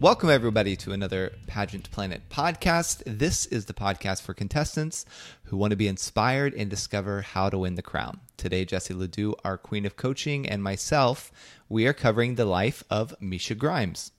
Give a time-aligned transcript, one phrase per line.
[0.00, 3.04] Welcome, everybody, to another Pageant Planet podcast.
[3.06, 5.06] This is the podcast for contestants
[5.44, 8.18] who want to be inspired and discover how to win the crown.
[8.36, 11.30] Today, Jessie Ledoux, our queen of coaching, and myself,
[11.68, 14.10] we are covering the life of Misha Grimes.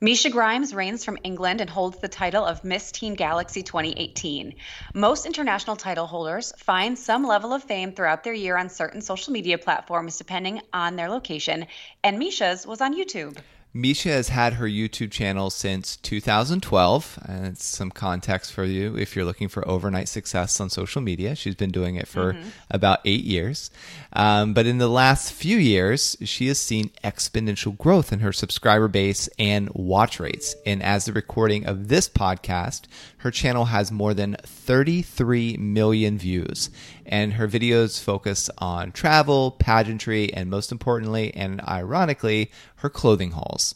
[0.00, 4.54] Misha Grimes reigns from England and holds the title of Miss Teen Galaxy 2018.
[4.94, 9.34] Most international title holders find some level of fame throughout their year on certain social
[9.34, 11.66] media platforms, depending on their location,
[12.02, 13.36] and Misha's was on YouTube.
[13.74, 17.18] Misha has had her YouTube channel since 2012.
[17.26, 21.34] And it's some context for you if you're looking for overnight success on social media.
[21.34, 22.48] She's been doing it for mm-hmm.
[22.70, 23.70] about eight years.
[24.12, 28.88] Um, but in the last few years, she has seen exponential growth in her subscriber
[28.88, 30.56] base and watch rates.
[30.64, 32.82] And as the recording of this podcast,
[33.18, 36.70] her channel has more than 33 million views.
[37.08, 43.74] And her videos focus on travel, pageantry, and most importantly, and ironically, her clothing hauls.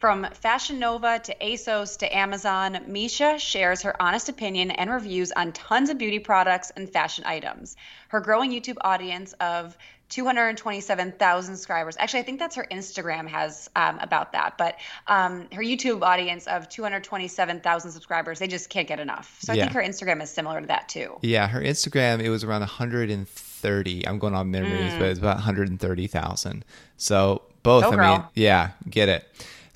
[0.00, 5.52] From Fashion Nova to ASOS to Amazon, Misha shares her honest opinion and reviews on
[5.52, 7.76] tons of beauty products and fashion items.
[8.08, 9.76] Her growing YouTube audience of
[10.10, 11.96] 227,000 subscribers.
[11.98, 16.46] Actually, I think that's her Instagram has um, about that, but um, her YouTube audience
[16.46, 19.38] of 227,000 subscribers, they just can't get enough.
[19.40, 21.16] So I think her Instagram is similar to that too.
[21.22, 24.06] Yeah, her Instagram, it was around 130.
[24.06, 24.98] I'm going on memories, mm.
[24.98, 26.64] but it's about 130,000.
[26.96, 29.26] So both, I mean, yeah, get it.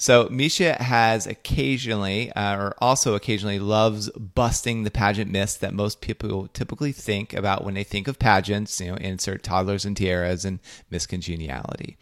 [0.04, 6.02] So Misha has occasionally, uh, or also occasionally, loves busting the pageant myths that most
[6.02, 8.78] people typically think about when they think of pageants.
[8.82, 10.58] You know, insert toddlers and tiaras and
[10.90, 11.96] Miss Congeniality.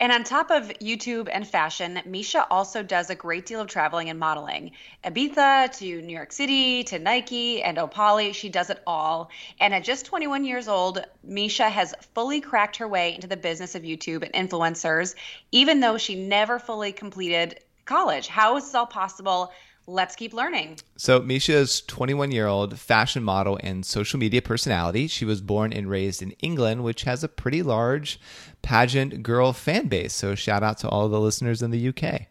[0.00, 4.08] And on top of YouTube and fashion, Misha also does a great deal of traveling
[4.08, 4.70] and modeling.
[5.04, 9.30] Ibiza to New York City to Nike and Opali, she does it all.
[9.60, 13.74] And at just 21 years old, Misha has fully cracked her way into the business
[13.74, 15.14] of YouTube and influencers,
[15.52, 18.26] even though she never fully completed college.
[18.26, 19.52] How is this all possible?
[19.90, 20.78] Let's keep learning.
[20.96, 25.06] So, Misha is 21 year old fashion model and social media personality.
[25.06, 28.20] She was born and raised in England, which has a pretty large
[28.62, 30.12] pageant girl fan base.
[30.12, 32.29] So, shout out to all the listeners in the UK.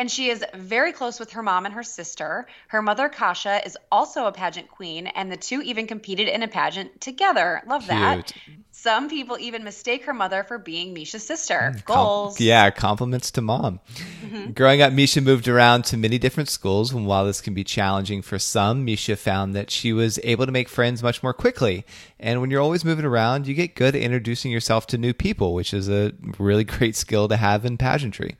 [0.00, 2.46] And she is very close with her mom and her sister.
[2.68, 6.48] Her mother, Kasha, is also a pageant queen, and the two even competed in a
[6.48, 7.60] pageant together.
[7.66, 7.90] Love Cute.
[7.90, 8.32] that.
[8.70, 11.74] Some people even mistake her mother for being Misha's sister.
[11.74, 12.38] Mm, Goals.
[12.38, 13.80] Com- yeah, compliments to mom.
[14.24, 14.52] Mm-hmm.
[14.52, 18.22] Growing up, Misha moved around to many different schools, and while this can be challenging
[18.22, 21.84] for some, Misha found that she was able to make friends much more quickly.
[22.18, 25.52] And when you're always moving around, you get good at introducing yourself to new people,
[25.52, 28.38] which is a really great skill to have in pageantry.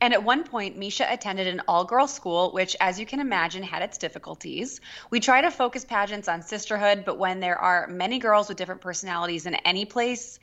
[0.00, 3.62] And at one point, Misha attended an all girl school, which, as you can imagine,
[3.62, 4.80] had its difficulties.
[5.10, 8.82] We try to focus pageants on sisterhood, but when there are many girls with different
[8.82, 10.38] personalities in any place,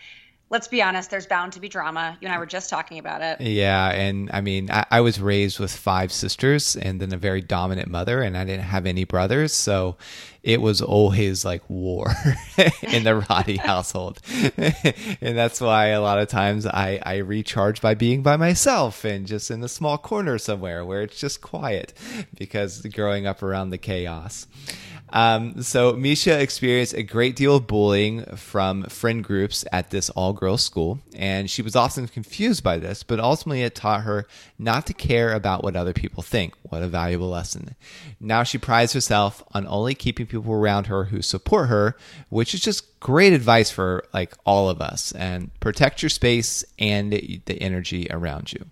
[0.50, 2.18] let's be honest, there's bound to be drama.
[2.22, 3.42] You and I were just talking about it.
[3.42, 3.90] Yeah.
[3.90, 7.90] And I mean, I, I, was raised with five sisters and then a very dominant
[7.90, 9.52] mother, and I didn't have any brothers.
[9.52, 9.98] So
[10.44, 12.14] it was always like war
[12.84, 14.20] in the Roddy household.
[14.58, 19.26] and that's why a lot of times I, I recharge by being by myself and
[19.26, 21.94] just in a small corner somewhere where it's just quiet
[22.38, 24.46] because growing up around the chaos.
[25.14, 30.64] Um, so Misha experienced a great deal of bullying from friend groups at this all-girls
[30.64, 34.26] school, and she was often confused by this, but ultimately it taught her
[34.58, 36.56] not to care about what other people think.
[36.64, 37.76] What a valuable lesson.
[38.20, 41.96] Now she prides herself on only keeping people around her who support her,
[42.30, 45.12] which is just great advice for like all of us.
[45.12, 48.66] And protect your space and the energy around you.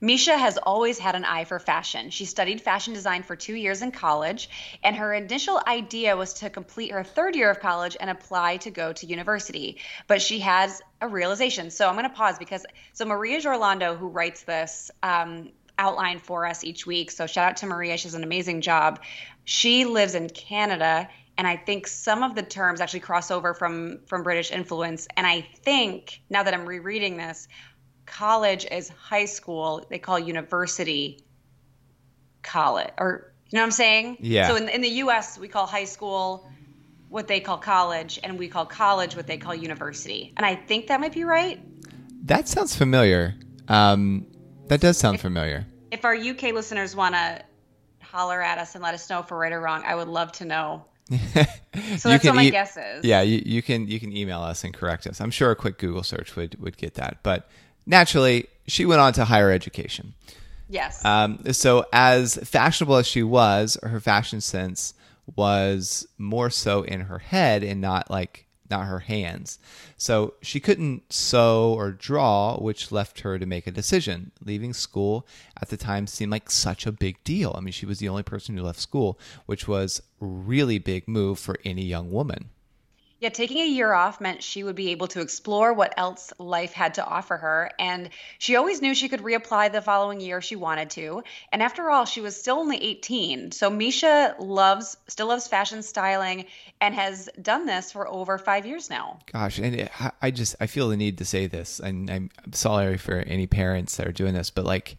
[0.00, 2.10] Misha has always had an eye for fashion.
[2.10, 4.50] She studied fashion design for two years in college,
[4.82, 8.70] and her initial idea was to complete her third year of college and apply to
[8.70, 9.78] go to university.
[10.06, 11.70] But she has a realization.
[11.70, 16.46] So I'm going to pause because so Maria Orlando, who writes this, um, outline for
[16.46, 17.10] us each week.
[17.10, 17.96] So shout out to Maria.
[17.98, 19.00] She does an amazing job.
[19.44, 21.08] She lives in Canada
[21.38, 25.06] and I think some of the terms actually cross over from from British influence.
[25.16, 27.46] And I think now that I'm rereading this,
[28.06, 29.84] college is high school.
[29.90, 31.20] They call university
[32.42, 34.18] college, or you know what I'm saying?
[34.20, 34.48] Yeah.
[34.48, 36.48] So in, in the U.S., we call high school
[37.08, 40.32] what they call college, and we call college what they call university.
[40.36, 41.60] And I think that might be right.
[42.24, 43.34] That sounds familiar.
[43.68, 44.26] Um,
[44.68, 45.66] that does sound if, familiar.
[45.90, 47.42] If our UK listeners want to
[48.00, 50.32] holler at us and let us know if we're right or wrong, I would love
[50.32, 53.04] to know so that's what my e- guess is.
[53.04, 55.20] Yeah, you, you can you can email us and correct us.
[55.20, 57.18] I'm sure a quick Google search would would get that.
[57.22, 57.48] But
[57.86, 60.14] naturally, she went on to higher education.
[60.68, 61.04] Yes.
[61.04, 64.94] Um, so as fashionable as she was, her fashion sense
[65.34, 69.58] was more so in her head and not like not her hands.
[69.96, 74.32] So she couldn't sew or draw, which left her to make a decision.
[74.44, 75.26] Leaving school
[75.60, 77.54] at the time seemed like such a big deal.
[77.56, 81.38] I mean, she was the only person who left school, which was really big move
[81.38, 82.50] for any young woman.
[83.18, 86.72] Yeah, taking a year off meant she would be able to explore what else life
[86.72, 87.70] had to offer her.
[87.78, 91.22] And she always knew she could reapply the following year if she wanted to.
[91.50, 93.52] And after all, she was still only 18.
[93.52, 96.44] So Misha loves, still loves fashion styling
[96.78, 99.18] and has done this for over five years now.
[99.32, 99.90] Gosh, and it,
[100.20, 101.80] I just, I feel the need to say this.
[101.80, 104.98] And I'm sorry for any parents that are doing this, but like,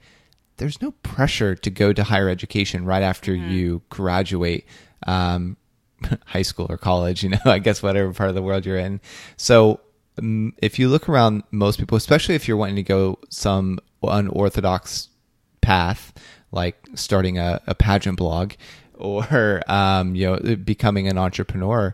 [0.57, 3.51] there's no pressure to go to higher education right after mm-hmm.
[3.51, 4.65] you graduate.
[5.05, 5.55] Um,
[6.25, 8.99] high school or college, you know, I guess whatever part of the world you're in.
[9.37, 9.79] So
[10.17, 15.09] um, if you look around most people, especially if you're wanting to go some unorthodox
[15.61, 16.13] path,
[16.51, 18.53] like starting a, a pageant blog
[18.95, 21.93] or, um, you know, becoming an entrepreneur,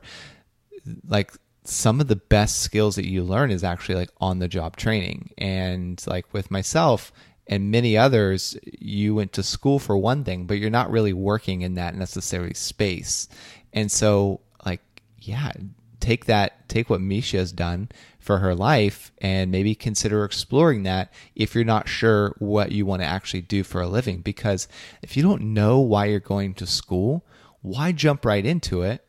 [1.07, 1.33] like
[1.65, 5.31] some of the best skills that you learn is actually like on the job training.
[5.37, 7.11] And like with myself,
[7.47, 11.61] and many others, you went to school for one thing, but you're not really working
[11.61, 13.27] in that necessary space.
[13.73, 14.81] And so, like,
[15.19, 15.51] yeah,
[15.99, 17.89] take that, take what Misha has done
[18.19, 23.01] for her life and maybe consider exploring that if you're not sure what you want
[23.01, 24.21] to actually do for a living.
[24.21, 24.67] Because
[25.01, 27.25] if you don't know why you're going to school,
[27.61, 29.03] why jump right into it?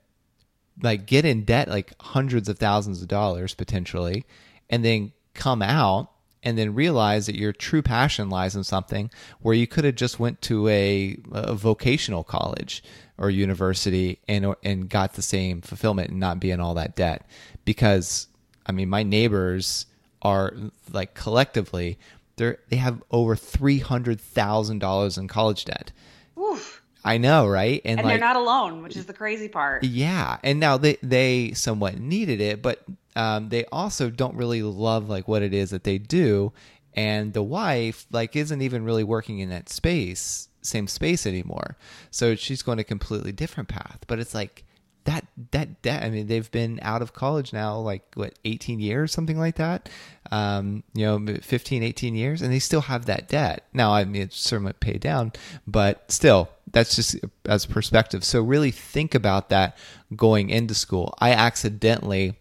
[0.82, 4.24] Like, get in debt like hundreds of thousands of dollars potentially,
[4.70, 6.10] and then come out
[6.44, 9.10] and then realize that your true passion lies in something
[9.40, 12.84] where you could have just went to a, a vocational college
[13.18, 17.26] or university and and got the same fulfillment and not be in all that debt
[17.64, 18.28] because
[18.66, 19.86] I mean my neighbors
[20.22, 20.54] are
[20.92, 21.98] like collectively
[22.36, 25.92] they they have over three hundred thousand dollars in college debt.
[26.38, 26.73] Oof.
[27.04, 27.82] I know, right?
[27.84, 29.84] And, and like, they're not alone, which is the crazy part.
[29.84, 32.82] Yeah, and now they they somewhat needed it, but
[33.14, 36.52] um, they also don't really love like what it is that they do,
[36.94, 41.76] and the wife like isn't even really working in that space same space anymore.
[42.10, 43.98] So she's going a completely different path.
[44.06, 44.64] But it's like
[45.04, 46.02] that that debt.
[46.02, 49.88] I mean, they've been out of college now like what 18 years, something like that.
[50.30, 53.64] Um, you know, 15, 18 years, and they still have that debt.
[53.72, 55.32] Now, I mean, it's certainly paid down,
[55.66, 58.24] but still, that's just as perspective.
[58.24, 59.76] So really think about that
[60.16, 61.14] going into school.
[61.18, 62.36] I accidentally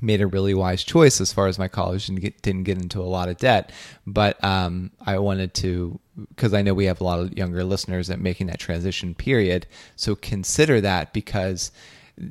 [0.00, 3.00] made a really wise choice as far as my college and get, didn't get into
[3.00, 3.72] a lot of debt.
[4.06, 5.98] But um, I wanted to,
[6.28, 9.66] because I know we have a lot of younger listeners that making that transition period.
[9.96, 11.72] So consider that because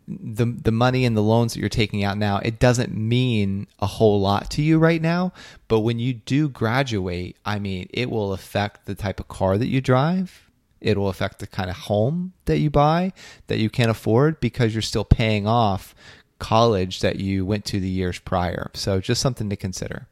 [0.07, 3.87] the the money and the loans that you're taking out now, it doesn't mean a
[3.87, 5.33] whole lot to you right now.
[5.67, 9.67] But when you do graduate, I mean, it will affect the type of car that
[9.67, 10.49] you drive.
[10.79, 13.11] It will affect the kind of home that you buy
[13.47, 15.93] that you can't afford because you're still paying off
[16.39, 18.71] college that you went to the years prior.
[18.73, 20.07] So just something to consider.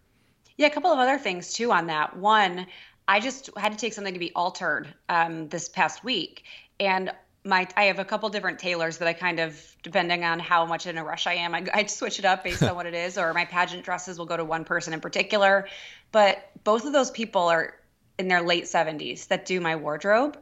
[0.57, 2.17] Yeah, a couple of other things too on that.
[2.17, 2.67] One,
[3.07, 6.43] I just had to take something to be altered um, this past week,
[6.79, 7.11] and
[7.45, 10.85] my I have a couple different tailors that I kind of depending on how much
[10.85, 13.17] in a rush I am, I, I switch it up based on what it is.
[13.17, 15.67] Or my pageant dresses will go to one person in particular,
[16.11, 17.75] but both of those people are
[18.19, 20.37] in their late 70s that do my wardrobe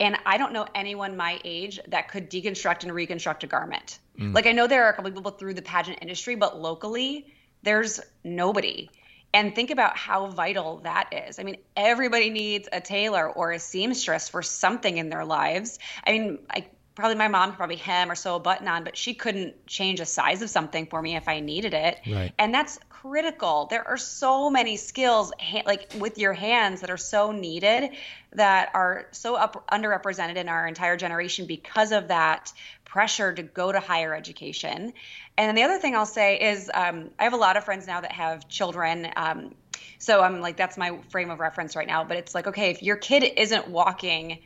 [0.00, 3.98] and I don't know anyone my age that could deconstruct and reconstruct a garment.
[4.18, 4.34] Mm.
[4.34, 7.26] Like I know there are a couple people through the pageant industry, but locally,
[7.62, 8.90] there's nobody.
[9.34, 11.38] And think about how vital that is.
[11.38, 15.78] I mean, everybody needs a tailor or a seamstress for something in their lives.
[16.06, 18.96] I mean, I probably my mom could probably hem or sew a button on, but
[18.96, 22.00] she couldn't change a size of something for me if I needed it.
[22.06, 22.32] Right.
[22.38, 23.66] And that's critical.
[23.70, 25.32] There are so many skills,
[25.66, 27.90] like with your hands, that are so needed
[28.34, 32.52] that are so up, underrepresented in our entire generation because of that
[32.84, 34.92] pressure to go to higher education.
[35.36, 37.86] And then the other thing I'll say is um, I have a lot of friends
[37.86, 39.08] now that have children.
[39.16, 39.54] Um,
[39.98, 42.04] so I'm like, that's my frame of reference right now.
[42.04, 44.38] But it's like, okay, if your kid isn't walking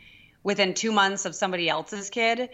[0.47, 2.51] within two months of somebody else's kid,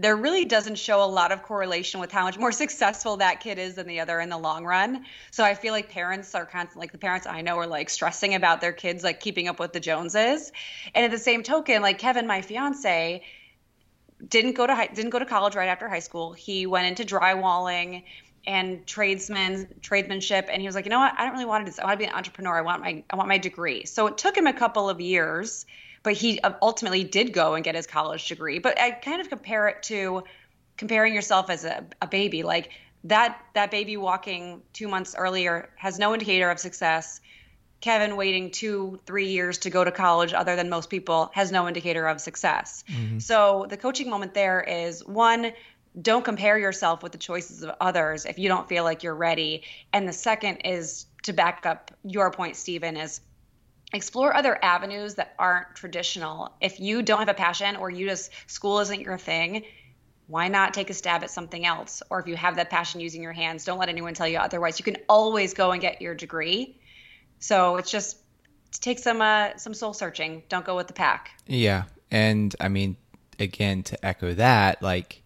[0.00, 3.56] there really doesn't show a lot of correlation with how much more successful that kid
[3.56, 5.04] is than the other in the long run.
[5.30, 8.34] So I feel like parents are constantly like the parents I know are like stressing
[8.34, 10.50] about their kids like keeping up with the Joneses.
[10.92, 13.22] And at the same token, like Kevin, my fiance,
[14.28, 16.32] didn't go to high, didn't go to college right after high school.
[16.32, 18.02] He went into drywalling
[18.44, 21.14] and tradesman tradesmanship and he was like, "You know what?
[21.16, 21.78] I don't really want to do this.
[21.78, 22.58] I want to be an entrepreneur.
[22.58, 25.64] I want my I want my degree." So it took him a couple of years
[26.06, 28.60] but he ultimately did go and get his college degree.
[28.60, 30.22] But I kind of compare it to
[30.76, 32.44] comparing yourself as a, a baby.
[32.44, 32.70] Like
[33.02, 37.20] that that baby walking two months earlier has no indicator of success.
[37.80, 41.66] Kevin waiting two, three years to go to college, other than most people, has no
[41.66, 42.84] indicator of success.
[42.88, 43.18] Mm-hmm.
[43.18, 45.50] So the coaching moment there is one,
[46.00, 49.64] don't compare yourself with the choices of others if you don't feel like you're ready.
[49.92, 53.20] And the second is to back up your point, Stephen, is
[53.92, 56.52] explore other avenues that aren't traditional.
[56.60, 59.64] If you don't have a passion or you just school isn't your thing,
[60.26, 62.02] why not take a stab at something else?
[62.10, 64.78] Or if you have that passion using your hands, don't let anyone tell you otherwise.
[64.78, 66.80] You can always go and get your degree.
[67.38, 68.18] So it's just
[68.72, 70.42] take some uh, some soul searching.
[70.48, 71.30] Don't go with the pack.
[71.46, 72.96] Yeah, and I mean,
[73.38, 75.22] again, to echo that, like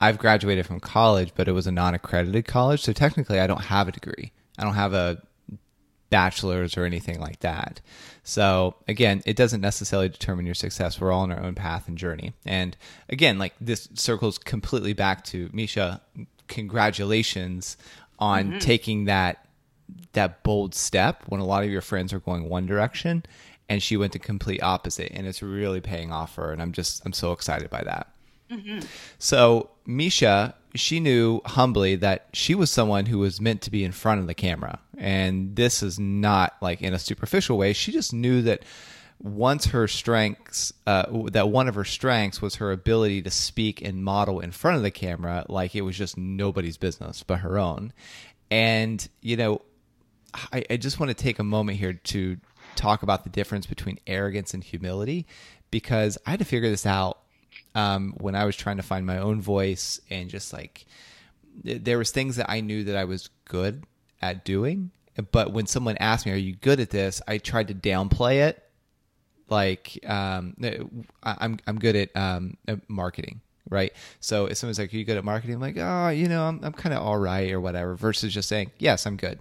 [0.00, 3.88] I've graduated from college, but it was a non-accredited college, so technically I don't have
[3.88, 4.32] a degree.
[4.58, 5.22] I don't have a
[6.12, 7.80] bachelor's or anything like that.
[8.22, 11.00] So again, it doesn't necessarily determine your success.
[11.00, 12.34] We're all on our own path and journey.
[12.46, 12.76] And
[13.08, 16.00] again, like this circles completely back to Misha.
[16.46, 17.76] Congratulations
[18.20, 18.58] on mm-hmm.
[18.58, 19.48] taking that
[20.12, 23.24] that bold step when a lot of your friends are going one direction
[23.68, 26.72] and she went the complete opposite and it's really paying off for her and i'm
[26.72, 28.14] just i'm so excited by that
[28.50, 28.78] mm-hmm.
[29.18, 33.92] so misha she knew humbly that she was someone who was meant to be in
[33.92, 34.78] front of the camera.
[34.96, 37.72] And this is not like in a superficial way.
[37.72, 38.64] She just knew that
[39.20, 44.02] once her strengths uh, that one of her strengths was her ability to speak and
[44.02, 47.92] model in front of the camera like it was just nobody's business but her own.
[48.50, 49.62] And you know
[50.52, 52.38] I, I just want to take a moment here to
[52.74, 55.26] talk about the difference between arrogance and humility
[55.70, 57.18] because I had to figure this out
[57.74, 60.86] um, when I was trying to find my own voice and just like
[61.64, 63.84] there was things that I knew that I was good
[64.20, 64.90] at doing,
[65.30, 68.62] but when someone asked me, "Are you good at this?" I tried to downplay it.
[69.48, 70.54] Like um,
[71.22, 72.56] I'm I'm good at um,
[72.88, 73.92] marketing, right?
[74.20, 76.60] So if someone's like, "Are you good at marketing?" I'm like, "Oh, you know, I'm
[76.62, 79.38] I'm kind of all right or whatever." Versus just saying, "Yes, I'm good."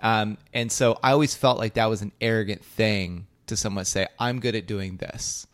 [0.00, 4.06] Um, and so I always felt like that was an arrogant thing to someone say,
[4.18, 5.46] "I'm good at doing this."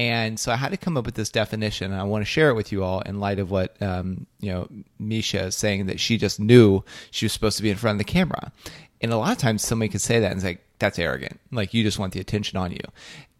[0.00, 2.48] And so I had to come up with this definition, and I want to share
[2.48, 4.66] it with you all in light of what um, you know
[4.98, 8.06] Misha is saying that she just knew she was supposed to be in front of
[8.06, 8.50] the camera.
[9.02, 11.38] And a lot of times somebody could say that and say, that's arrogant.
[11.52, 12.80] Like you just want the attention on you.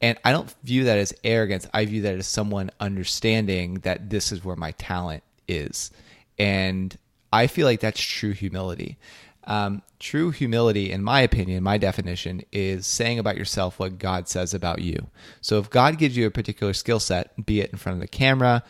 [0.02, 1.66] And I don't view that as arrogance.
[1.72, 5.90] I view that as someone understanding that this is where my talent is.
[6.38, 6.94] And
[7.32, 8.98] I feel like that's true humility.
[9.44, 14.54] Um, true humility, in my opinion, my definition, is saying about yourself what God says
[14.54, 15.08] about you.
[15.40, 18.08] So if God gives you a particular skill set, be it in front of the
[18.08, 18.62] camera,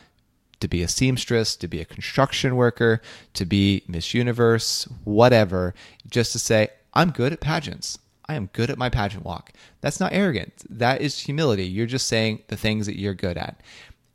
[0.60, 3.00] to be a seamstress, to be a construction worker,
[3.34, 5.74] to be Miss Universe, whatever,
[6.08, 7.98] just to say, I'm good at pageants.
[8.28, 9.52] I am good at my pageant walk.
[9.80, 10.52] That's not arrogant.
[10.68, 11.64] That is humility.
[11.64, 13.60] You're just saying the things that you're good at.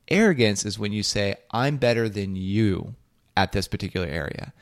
[0.08, 2.96] Arrogance is when you say, I'm better than you
[3.36, 4.54] at this particular area.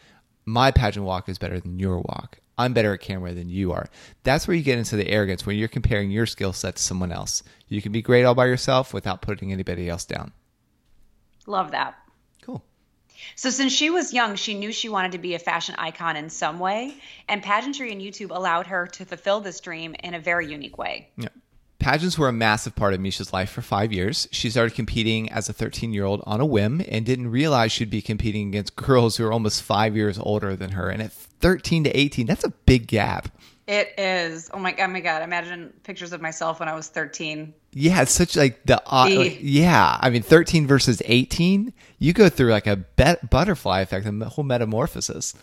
[0.45, 2.39] My pageant walk is better than your walk.
[2.57, 3.87] I'm better at camera than you are.
[4.23, 7.11] That's where you get into the arrogance when you're comparing your skill set to someone
[7.11, 7.41] else.
[7.67, 10.31] You can be great all by yourself without putting anybody else down.
[11.47, 11.95] Love that.
[12.41, 12.63] Cool.
[13.35, 16.29] So since she was young, she knew she wanted to be a fashion icon in
[16.29, 16.95] some way,
[17.27, 21.09] and pageantry and YouTube allowed her to fulfill this dream in a very unique way.
[21.17, 21.29] Yeah.
[21.79, 24.27] Pageants were a massive part of Misha's life for five years.
[24.31, 27.89] She started competing as a 13 year old on a whim and didn't realize she'd
[27.89, 30.89] be competing against girls who are almost five years older than her.
[30.89, 33.29] And at 13 to 18, that's a big gap.
[33.67, 34.49] It is.
[34.53, 34.83] Oh my, God.
[34.83, 35.23] oh my god!
[35.23, 37.53] Imagine pictures of myself when I was thirteen.
[37.71, 39.97] Yeah, it's such like the uh, like, yeah.
[40.01, 41.71] I mean, thirteen versus eighteen.
[41.97, 45.33] You go through like a bet- butterfly effect, a whole metamorphosis.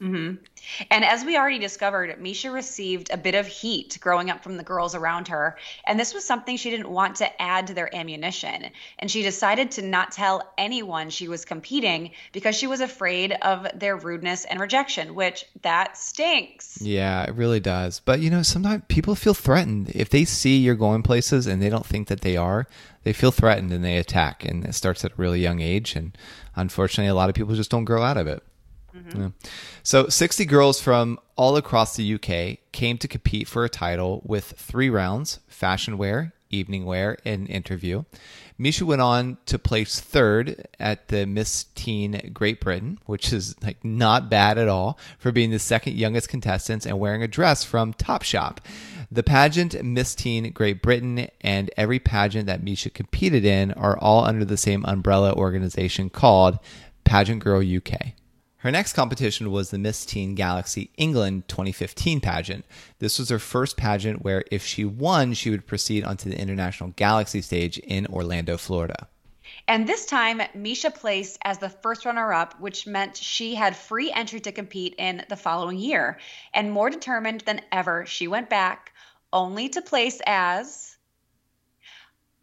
[0.00, 0.36] Mm-hmm.
[0.90, 4.62] And as we already discovered, Misha received a bit of heat growing up from the
[4.62, 5.56] girls around her.
[5.86, 8.70] And this was something she didn't want to add to their ammunition.
[8.98, 13.66] And she decided to not tell anyone she was competing because she was afraid of
[13.74, 16.80] their rudeness and rejection, which that stinks.
[16.80, 18.00] Yeah, it really does.
[18.00, 19.90] But you know, sometimes people feel threatened.
[19.94, 22.66] If they see you're going places and they don't think that they are,
[23.02, 24.44] they feel threatened and they attack.
[24.44, 25.96] And it starts at a really young age.
[25.96, 26.16] And
[26.54, 28.42] unfortunately, a lot of people just don't grow out of it.
[28.98, 29.20] Mm-hmm.
[29.20, 29.28] Yeah.
[29.82, 34.54] So, 60 girls from all across the UK came to compete for a title with
[34.56, 38.04] three rounds fashion wear, evening wear, and interview.
[38.60, 43.84] Misha went on to place third at the Miss Teen Great Britain, which is like
[43.84, 47.94] not bad at all for being the second youngest contestant and wearing a dress from
[47.94, 48.58] Topshop.
[49.12, 54.24] The pageant Miss Teen Great Britain and every pageant that Misha competed in are all
[54.24, 56.58] under the same umbrella organization called
[57.04, 58.12] Pageant Girl UK.
[58.62, 62.64] Her next competition was the Miss Teen Galaxy England 2015 pageant.
[62.98, 66.92] This was her first pageant where, if she won, she would proceed onto the International
[66.96, 69.06] Galaxy stage in Orlando, Florida.
[69.68, 74.10] And this time, Misha placed as the first runner up, which meant she had free
[74.10, 76.18] entry to compete in the following year.
[76.52, 78.92] And more determined than ever, she went back
[79.32, 80.97] only to place as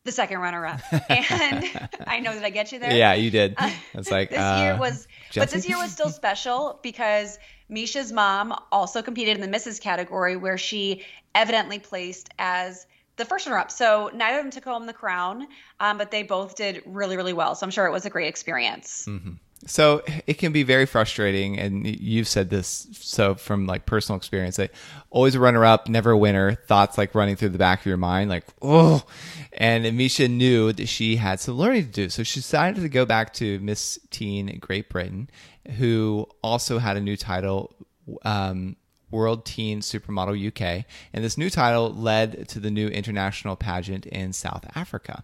[0.06, 0.80] the second runner up.
[1.10, 2.96] And I know that I get you there.
[2.96, 3.56] Yeah, you did.
[3.94, 5.40] It's like this uh, year was, Jesse?
[5.40, 7.38] but this year was still special because
[7.70, 12.86] Misha's mom also competed in the misses category where she evidently placed as
[13.18, 13.72] the first runner up.
[13.72, 15.48] So neither of them took home the crown,
[15.80, 17.56] um, but they both did really, really well.
[17.56, 19.06] So I'm sure it was a great experience.
[19.08, 19.32] Mm-hmm.
[19.68, 24.58] So it can be very frustrating, and you've said this so from like personal experience.
[24.58, 24.72] That
[25.10, 26.54] always a runner up, never a winner.
[26.54, 29.04] Thoughts like running through the back of your mind, like oh.
[29.54, 33.06] And Misha knew that she had some learning to do, so she decided to go
[33.06, 35.30] back to Miss Teen Great Britain,
[35.78, 37.76] who also had a new title.
[38.24, 38.76] Um,
[39.12, 44.34] World Teen Supermodel UK, and this new title led to the new international pageant in
[44.34, 45.24] South Africa.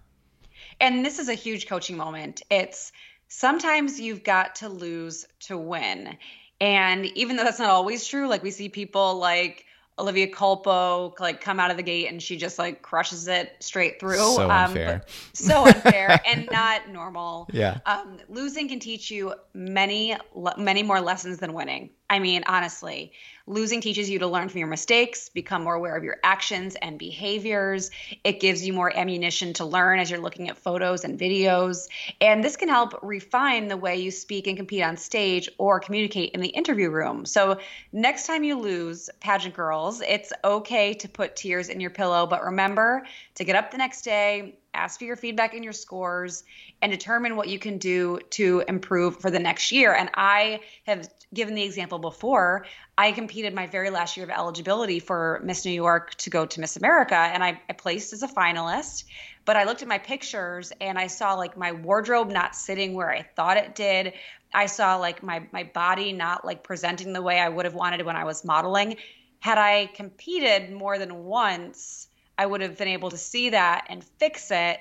[0.79, 2.41] And this is a huge coaching moment.
[2.50, 2.91] It's
[3.31, 6.17] sometimes you've got to lose to win.
[6.59, 9.65] And even though that's not always true, like we see people like
[9.97, 14.00] Olivia Culpo like come out of the gate and she just like crushes it straight
[14.00, 14.17] through.
[14.17, 14.95] So unfair.
[14.95, 15.01] Um,
[15.33, 17.47] so unfair and not normal.
[17.53, 17.79] Yeah.
[17.85, 20.17] Um, losing can teach you many,
[20.57, 21.89] many more lessons than winning.
[22.11, 23.13] I mean, honestly,
[23.47, 26.99] losing teaches you to learn from your mistakes, become more aware of your actions and
[26.99, 27.89] behaviors.
[28.25, 31.87] It gives you more ammunition to learn as you're looking at photos and videos.
[32.19, 36.31] And this can help refine the way you speak and compete on stage or communicate
[36.31, 37.25] in the interview room.
[37.25, 37.59] So,
[37.93, 42.43] next time you lose, pageant girls, it's okay to put tears in your pillow, but
[42.43, 43.03] remember
[43.35, 46.43] to get up the next day, ask for your feedback and your scores
[46.81, 49.93] and determine what you can do to improve for the next year.
[49.93, 52.65] And I have given the example before.
[52.97, 56.59] I competed my very last year of eligibility for Miss New York to go to
[56.59, 59.05] Miss America, and I, I placed as a finalist.
[59.43, 63.09] But I looked at my pictures and I saw like my wardrobe not sitting where
[63.09, 64.13] I thought it did.
[64.53, 68.05] I saw like my my body not like presenting the way I would have wanted
[68.05, 68.97] when I was modeling.
[69.39, 72.07] Had I competed more than once,
[72.41, 74.79] I would have been able to see that and fix it.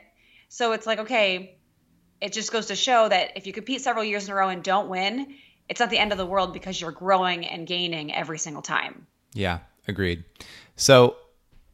[0.48, 1.58] So it's like, okay,
[2.22, 4.62] it just goes to show that if you compete several years in a row and
[4.62, 5.34] don't win,
[5.68, 9.06] it's not the end of the world because you're growing and gaining every single time.
[9.34, 10.24] Yeah, agreed.
[10.76, 11.16] So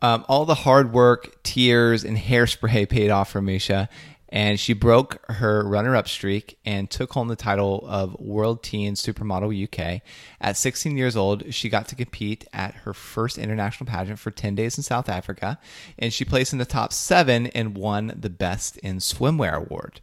[0.03, 3.89] um, all the hard work, tears, and hairspray paid off for Misha,
[4.29, 9.65] and she broke her runner-up streak and took home the title of World Teen Supermodel
[9.65, 10.03] UK.
[10.41, 14.55] At 16 years old, she got to compete at her first international pageant for 10
[14.55, 15.59] days in South Africa,
[15.99, 20.01] and she placed in the top seven and won the Best in Swimwear award.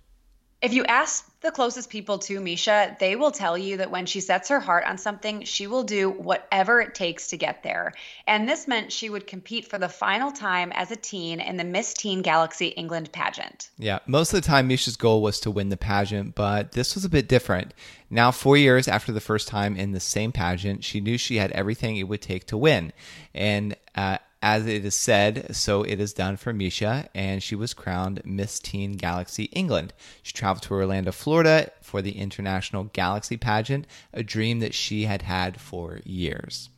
[0.62, 4.21] If you ask the closest people to Misha, they will tell you that when she
[4.21, 7.93] sets her heart on something, she will do whatever it takes to get there.
[8.25, 11.63] And this meant she would compete for the final time as a teen in the
[11.63, 13.69] Miss Teen Galaxy England pageant.
[13.77, 17.06] Yeah, most of the time, Misha's goal was to win the pageant, but this was
[17.06, 17.73] a bit different.
[18.10, 21.51] Now, four years after the first time in the same pageant, she knew she had
[21.51, 22.93] everything it would take to win.
[23.34, 27.73] And uh, as it is said, so it is done for Misha, and she was
[27.73, 29.93] crowned Miss Teen Galaxy England.
[30.21, 35.21] She traveled to Orlando, Florida for the International Galaxy pageant, a dream that she had
[35.21, 36.69] had for years.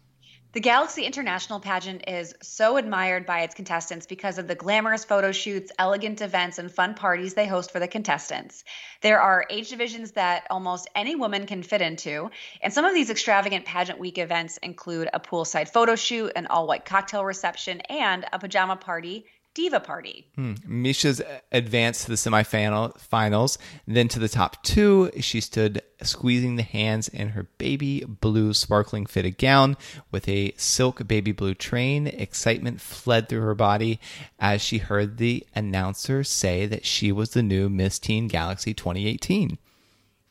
[0.56, 5.34] The Galaxy International pageant is so admired by its contestants because of the glamorous photo
[5.34, 8.64] shoots, elegant events, and fun parties they host for the contestants.
[9.02, 13.10] There are age divisions that almost any woman can fit into, and some of these
[13.10, 18.26] extravagant pageant week events include a poolside photo shoot, an all white cocktail reception, and
[18.32, 20.28] a pajama party Diva Party.
[20.36, 20.56] Hmm.
[20.68, 25.10] Misha's advanced to the semifinal finals, then to the top two.
[25.22, 29.78] She stood squeezing the hands in her baby blue sparkling fitted gown
[30.12, 32.06] with a silk baby blue train.
[32.08, 34.00] Excitement fled through her body
[34.40, 39.58] as she heard the announcer say that she was the new Miss Teen Galaxy 2018.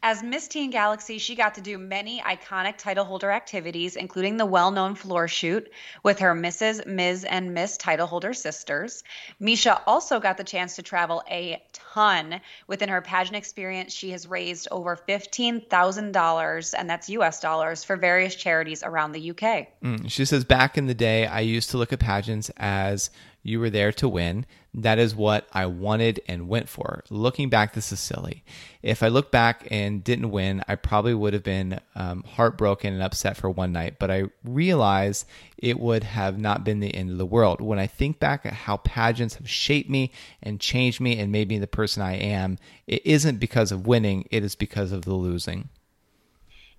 [0.07, 4.45] As Miss Teen Galaxy, she got to do many iconic title holder activities, including the
[4.45, 9.03] well known floor shoot with her Mrs., Ms., and Miss title holder sisters.
[9.40, 12.43] Misha also got the chance to travel a ton.
[12.67, 18.35] Within her pageant experience, she has raised over $15,000, and that's US dollars, for various
[18.35, 19.69] charities around the UK.
[19.83, 23.09] Mm, she says, Back in the day, I used to look at pageants as
[23.44, 24.46] you were there to win.
[24.72, 27.04] That is what I wanted and went for.
[27.11, 28.42] Looking back, this is silly.
[28.83, 33.02] If I look back and didn't win, I probably would have been um, heartbroken and
[33.02, 33.98] upset for one night.
[34.00, 35.26] But I realize
[35.59, 37.61] it would have not been the end of the world.
[37.61, 40.11] When I think back at how pageants have shaped me
[40.42, 44.26] and changed me and made me the person I am, it isn't because of winning,
[44.30, 45.68] it is because of the losing.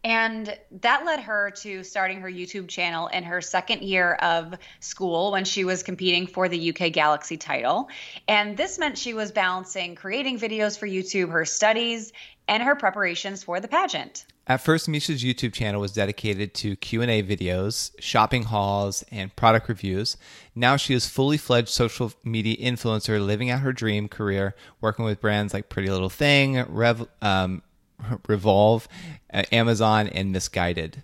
[0.05, 5.31] And that led her to starting her YouTube channel in her second year of school
[5.31, 7.89] when she was competing for the UK Galaxy title.
[8.27, 12.13] And this meant she was balancing creating videos for YouTube, her studies,
[12.47, 14.25] and her preparations for the pageant.
[14.45, 20.17] At first, Misha's YouTube channel was dedicated to Q&A videos, shopping hauls, and product reviews.
[20.53, 25.19] Now she is fully fledged social media influencer living out her dream career, working with
[25.19, 27.63] brands like Pretty Little Thing, Rev, um,
[28.27, 28.87] Revolve,
[29.33, 30.95] uh, Amazon, and Missguided.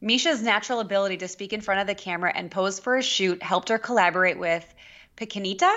[0.00, 3.42] Misha's natural ability to speak in front of the camera and pose for a shoot
[3.42, 4.64] helped her collaborate with
[5.16, 5.76] Pekinita,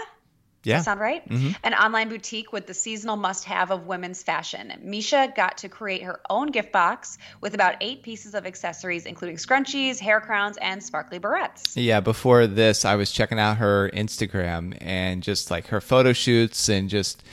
[0.64, 0.78] yeah.
[0.78, 1.28] That sound right?
[1.28, 1.52] Mm-hmm.
[1.64, 4.74] An online boutique with the seasonal must have of women's fashion.
[4.82, 9.36] Misha got to create her own gift box with about eight pieces of accessories, including
[9.36, 11.74] scrunchies, hair crowns, and sparkly barrettes.
[11.76, 16.70] Yeah, before this, I was checking out her Instagram and just like her photo shoots
[16.70, 17.24] and just.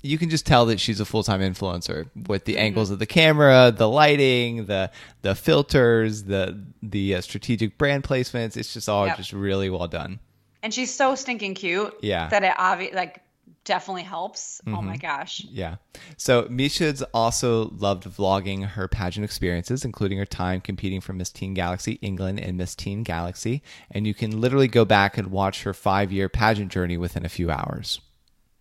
[0.00, 2.62] You can just tell that she's a full time influencer with the mm-hmm.
[2.62, 8.56] angles of the camera, the lighting, the the filters, the the uh, strategic brand placements.
[8.56, 9.16] It's just all yep.
[9.16, 10.20] just really well done
[10.62, 11.94] and she's so stinking cute.
[12.02, 13.22] Yeah, that it obviously like
[13.68, 14.60] definitely helps.
[14.62, 14.74] Mm-hmm.
[14.74, 15.06] Oh my mm-hmm.
[15.06, 15.44] gosh.
[15.50, 15.76] Yeah.
[16.16, 21.54] So Misha's also loved vlogging her pageant experiences, including her time competing for Miss Teen
[21.54, 23.62] Galaxy England and Miss Teen Galaxy.
[23.90, 27.28] And you can literally go back and watch her five year pageant journey within a
[27.28, 28.00] few hours.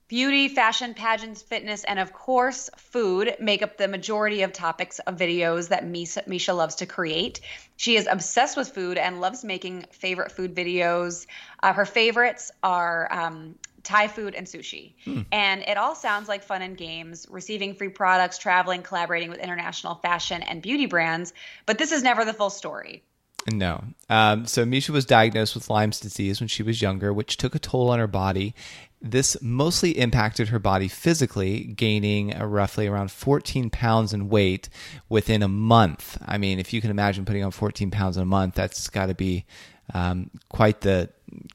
[0.08, 5.18] Beauty, fashion, pageants, fitness, and of course, food make up the majority of topics of
[5.18, 7.42] videos that Misha, Misha loves to create.
[7.76, 11.28] She is obsessed with food and loves making favorite food videos.
[11.62, 14.94] Uh, her favorites are um, Thai food and sushi.
[15.04, 15.22] Hmm.
[15.34, 19.96] And it all sounds like fun and games, receiving free products, traveling, collaborating with international
[19.96, 21.34] fashion and beauty brands.
[21.66, 23.04] But this is never the full story.
[23.52, 23.84] No.
[24.10, 27.60] Um, so Misha was diagnosed with Lyme's disease when she was younger, which took a
[27.60, 28.54] toll on her body.
[29.02, 34.70] This mostly impacted her body physically, gaining roughly around 14 pounds in weight
[35.08, 36.18] within a month.
[36.26, 39.06] I mean, if you can imagine putting on 14 pounds in a month, that's got
[39.06, 39.46] to be
[39.94, 41.10] um, quite the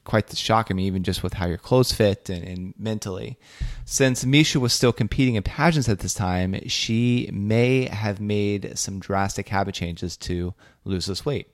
[0.04, 0.68] quite the shock.
[0.70, 3.38] I mean, even just with how your clothes fit and, and mentally.
[3.84, 9.00] Since Misha was still competing in pageants at this time, she may have made some
[9.00, 11.48] drastic habit changes to lose this weight.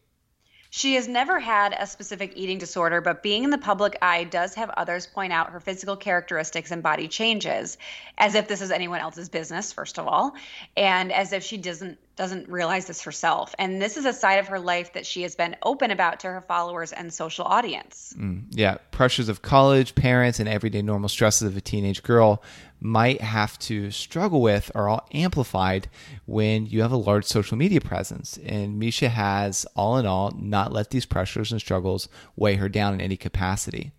[0.70, 4.54] She has never had a specific eating disorder, but being in the public eye does
[4.54, 7.78] have others point out her physical characteristics and body changes,
[8.18, 10.34] as if this is anyone else's business, first of all,
[10.76, 13.54] and as if she doesn't doesn't realize this herself.
[13.60, 16.26] And this is a side of her life that she has been open about to
[16.26, 18.12] her followers and social audience.
[18.18, 22.42] Mm, yeah, pressures of college, parents, and everyday normal stresses of a teenage girl
[22.80, 25.88] might have to struggle with are all amplified
[26.26, 28.36] when you have a large social media presence.
[28.44, 32.94] And Misha has, all in all, not let these pressures and struggles weigh her down
[32.94, 33.92] in any capacity.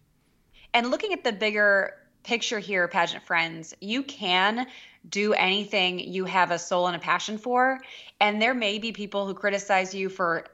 [0.74, 4.68] And looking at the bigger picture here, pageant friends, you can
[5.08, 7.80] do anything you have a soul and a passion for.
[8.20, 10.46] And there may be people who criticize you for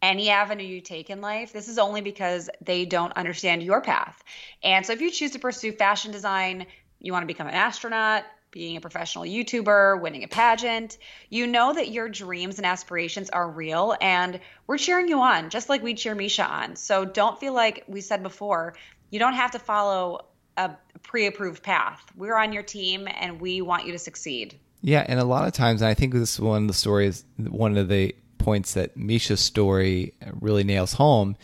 [0.00, 1.52] any avenue you take in life.
[1.52, 4.22] This is only because they don't understand your path.
[4.62, 6.66] And so if you choose to pursue fashion design,
[7.00, 11.74] you want to become an astronaut, being a professional YouTuber, winning a pageant, you know
[11.74, 15.94] that your dreams and aspirations are real and we're cheering you on, just like we
[15.94, 16.76] cheer Misha on.
[16.76, 18.74] So don't feel like we said before,
[19.10, 20.26] you don't have to follow
[20.58, 22.04] a pre approved path.
[22.16, 24.58] We're on your team and we want you to succeed.
[24.82, 27.24] Yeah, and a lot of times, and I think this is one of the stories,
[27.36, 31.36] one of the points that Misha's story really nails home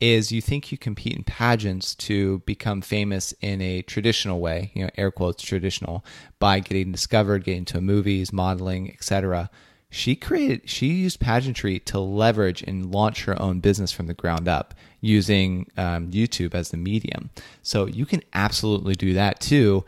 [0.00, 4.82] is you think you compete in pageants to become famous in a traditional way, you
[4.82, 6.04] know, air quotes traditional,
[6.40, 9.48] by getting discovered, getting to movies, modeling, etc.
[9.92, 14.48] She created she used pageantry to leverage and launch her own business from the ground
[14.48, 17.28] up using um, YouTube as the medium.
[17.62, 19.84] So you can absolutely do that too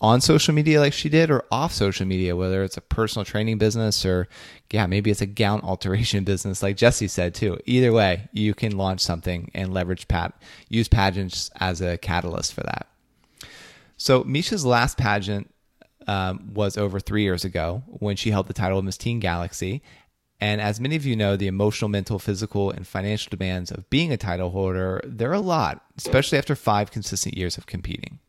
[0.00, 3.56] on social media like she did or off social media, whether it's a personal training
[3.58, 4.28] business or,
[4.70, 7.58] yeah, maybe it's a gown alteration business like Jesse said too.
[7.64, 10.34] Either way, you can launch something and leverage pat,
[10.68, 12.86] use pageants as a catalyst for that.
[13.96, 15.52] So Misha's last pageant
[16.08, 19.82] um, was over three years ago when she held the title of Miss Teen Galaxy.
[20.40, 24.12] And as many of you know, the emotional, mental, physical, and financial demands of being
[24.12, 28.20] a title holder, they're a lot, especially after five consistent years of competing.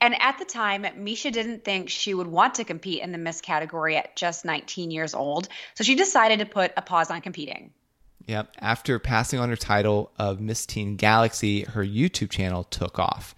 [0.00, 3.40] And at the time, Misha didn't think she would want to compete in the Miss
[3.40, 5.48] category at just 19 years old.
[5.74, 7.72] So she decided to put a pause on competing.
[8.26, 8.54] Yep.
[8.60, 13.34] After passing on her title of Miss Teen Galaxy, her YouTube channel took off.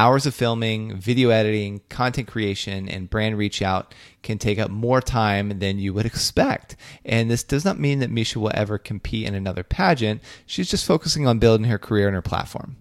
[0.00, 5.02] Hours of filming, video editing, content creation, and brand reach out can take up more
[5.02, 6.74] time than you would expect.
[7.04, 10.22] And this does not mean that Misha will ever compete in another pageant.
[10.46, 12.76] She's just focusing on building her career and her platform.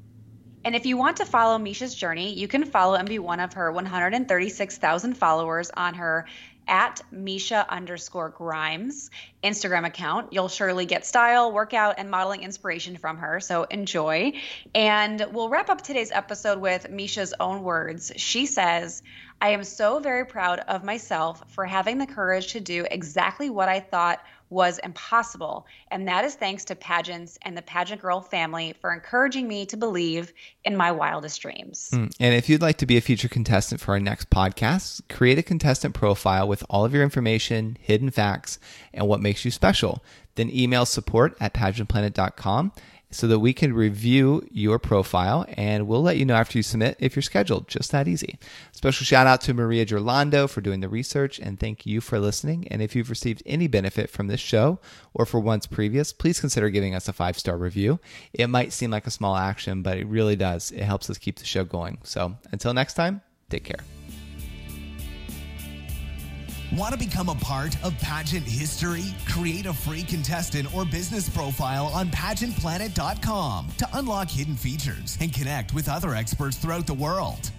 [0.64, 3.52] And if you want to follow Misha's journey, you can follow and be one of
[3.52, 6.26] her 136,000 followers on her
[6.70, 9.10] at Misha underscore Grimes
[9.44, 10.32] Instagram account.
[10.32, 13.40] You'll surely get style, workout, and modeling inspiration from her.
[13.40, 14.34] So enjoy.
[14.76, 18.12] And we'll wrap up today's episode with Misha's own words.
[18.16, 19.02] She says,
[19.42, 23.70] I am so very proud of myself for having the courage to do exactly what
[23.70, 25.66] I thought was impossible.
[25.92, 29.78] And that is thanks to pageants and the pageant girl family for encouraging me to
[29.78, 30.34] believe
[30.66, 31.90] in my wildest dreams.
[31.94, 32.14] Mm.
[32.20, 35.44] And if you'd like to be a future contestant for our next podcast, create a
[35.44, 38.60] contestant profile with all of your information, hidden facts,
[38.94, 40.04] and what makes you special.
[40.36, 42.72] Then email support at pageantplanet.com
[43.12, 46.96] so that we can review your profile and we'll let you know after you submit
[47.00, 47.68] if you're scheduled.
[47.68, 48.38] Just that easy.
[48.72, 52.68] Special shout out to Maria Gerlando for doing the research and thank you for listening.
[52.70, 54.80] And if you've received any benefit from this show
[55.14, 58.00] or for ones previous, please consider giving us a five star review.
[58.34, 60.72] It might seem like a small action, but it really does.
[60.72, 62.00] It helps us keep the show going.
[62.04, 63.99] So until next time, take care.
[66.72, 69.06] Want to become a part of pageant history?
[69.28, 75.74] Create a free contestant or business profile on pageantplanet.com to unlock hidden features and connect
[75.74, 77.50] with other experts throughout the world.